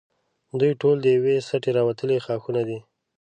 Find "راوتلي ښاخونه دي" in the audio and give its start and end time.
1.77-2.79